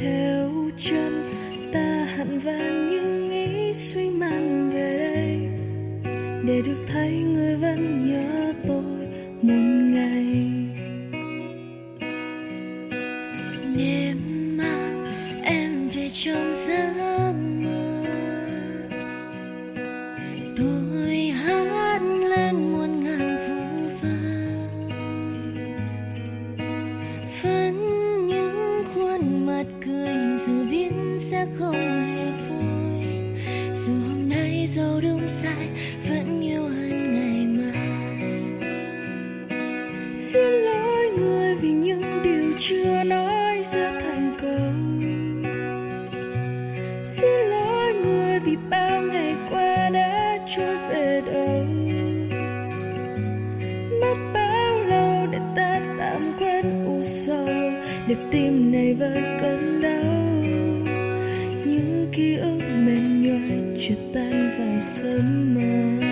[0.00, 1.30] theo chân,
[1.72, 5.38] ta hẳn vàng những ý suy man về đây.
[6.46, 9.08] Để được thấy người vẫn nhớ tôi
[9.42, 10.46] một ngày.
[13.76, 14.16] Đêm
[14.56, 15.06] mang
[15.44, 17.32] em về trong giấc
[17.64, 18.04] mơ.
[20.56, 20.89] Tôi
[29.60, 33.04] khuôn cười, dù biết sẽ không hề vui
[33.74, 35.68] dù hôm nay dẫu đúng sai,
[36.08, 36.79] vẫn yêu hơn
[58.30, 60.04] tim này vơi cơn đau.
[61.64, 66.08] Những ký ức mệt nhoài trượt tan vào sớm mai.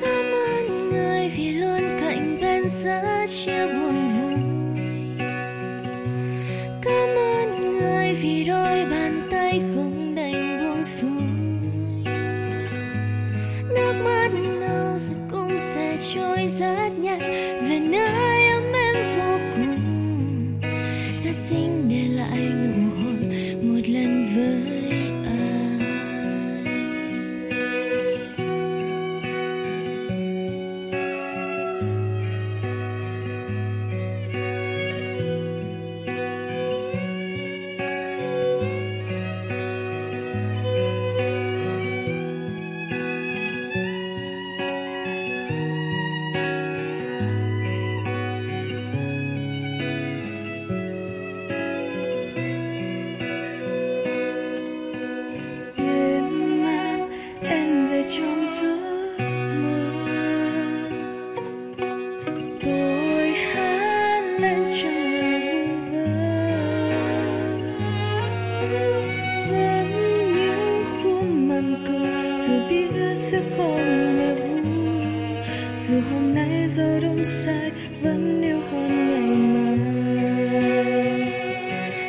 [0.00, 4.36] Cảm ơn người vì luôn cạnh bên giữa chia buồn vui.
[6.82, 11.10] Cảm ơn người vì đôi bàn tay không đành buông xuôi.
[13.68, 14.28] Nước mắt
[14.60, 17.09] nào rồi cũng sẽ trôi rất nhanh.
[21.32, 22.69] Sinh để lại
[77.00, 77.70] nay đúng sai,
[78.02, 79.78] vẫn yêu hơn ngày mai.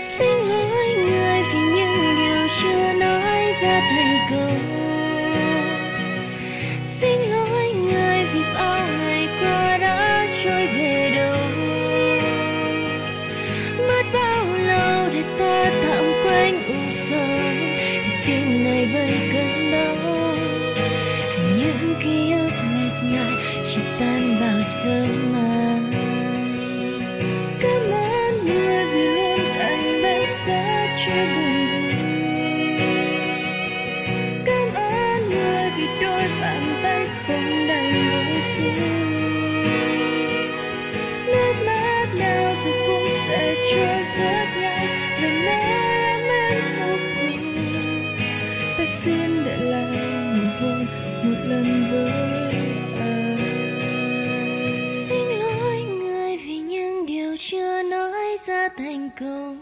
[0.00, 4.50] Xin lỗi người vì những điều chưa nói ra thành câu.
[6.82, 11.36] Xin lỗi người vì bao ngày qua đã trôi về đâu.
[13.78, 17.38] Mất bao lâu để ta tạm quên u sầu
[17.82, 20.34] để tim này vơi cơn đau.
[21.36, 22.47] Vì những ký ức
[24.68, 25.67] tan vào
[58.76, 59.58] thành công.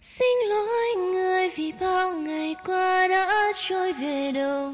[0.00, 4.72] Xin lỗi người vì bao ngày qua đã trôi về đâu.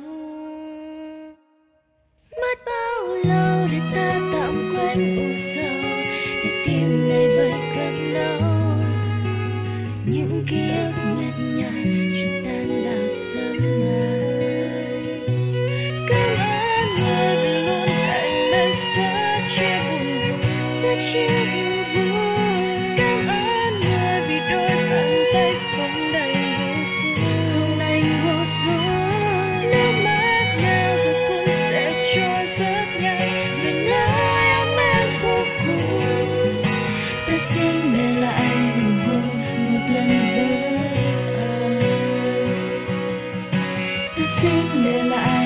[44.27, 45.46] Xin để lại